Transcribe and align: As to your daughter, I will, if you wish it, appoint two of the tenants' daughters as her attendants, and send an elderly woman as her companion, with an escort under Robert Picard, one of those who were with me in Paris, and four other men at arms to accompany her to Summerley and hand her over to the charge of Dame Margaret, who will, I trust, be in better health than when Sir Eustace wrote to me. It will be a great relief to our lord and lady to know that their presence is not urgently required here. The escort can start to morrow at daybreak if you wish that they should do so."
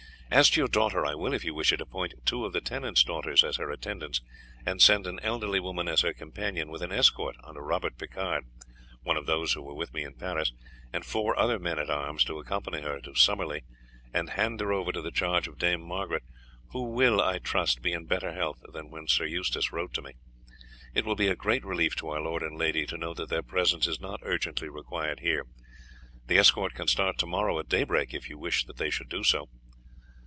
As 0.33 0.49
to 0.51 0.61
your 0.61 0.69
daughter, 0.69 1.05
I 1.05 1.13
will, 1.13 1.33
if 1.33 1.43
you 1.43 1.53
wish 1.53 1.73
it, 1.73 1.81
appoint 1.81 2.13
two 2.25 2.45
of 2.45 2.53
the 2.53 2.61
tenants' 2.61 3.03
daughters 3.03 3.43
as 3.43 3.57
her 3.57 3.69
attendants, 3.69 4.21
and 4.65 4.81
send 4.81 5.05
an 5.05 5.19
elderly 5.19 5.59
woman 5.59 5.89
as 5.89 5.99
her 6.03 6.13
companion, 6.13 6.71
with 6.71 6.81
an 6.81 6.93
escort 6.93 7.35
under 7.43 7.61
Robert 7.61 7.97
Picard, 7.97 8.45
one 9.03 9.17
of 9.17 9.25
those 9.25 9.51
who 9.51 9.61
were 9.61 9.73
with 9.73 9.93
me 9.93 10.05
in 10.05 10.13
Paris, 10.13 10.53
and 10.93 11.03
four 11.05 11.37
other 11.37 11.59
men 11.59 11.77
at 11.77 11.89
arms 11.89 12.23
to 12.23 12.39
accompany 12.39 12.81
her 12.81 13.01
to 13.01 13.13
Summerley 13.13 13.63
and 14.13 14.29
hand 14.29 14.61
her 14.61 14.71
over 14.71 14.93
to 14.93 15.01
the 15.01 15.11
charge 15.11 15.49
of 15.49 15.57
Dame 15.57 15.81
Margaret, 15.81 16.23
who 16.69 16.83
will, 16.83 17.19
I 17.21 17.37
trust, 17.37 17.81
be 17.81 17.91
in 17.91 18.05
better 18.05 18.31
health 18.31 18.63
than 18.71 18.89
when 18.89 19.09
Sir 19.09 19.25
Eustace 19.25 19.73
wrote 19.73 19.93
to 19.95 20.01
me. 20.01 20.13
It 20.93 21.03
will 21.03 21.17
be 21.17 21.27
a 21.27 21.35
great 21.35 21.65
relief 21.65 21.93
to 21.97 22.07
our 22.07 22.21
lord 22.21 22.41
and 22.41 22.57
lady 22.57 22.85
to 22.85 22.97
know 22.97 23.13
that 23.15 23.27
their 23.27 23.43
presence 23.43 23.85
is 23.85 23.99
not 23.99 24.21
urgently 24.23 24.69
required 24.69 25.19
here. 25.19 25.45
The 26.27 26.37
escort 26.37 26.73
can 26.73 26.87
start 26.87 27.17
to 27.17 27.25
morrow 27.27 27.59
at 27.59 27.67
daybreak 27.67 28.13
if 28.13 28.29
you 28.29 28.37
wish 28.37 28.63
that 28.67 28.77
they 28.77 28.89
should 28.89 29.09
do 29.09 29.25
so." 29.25 29.49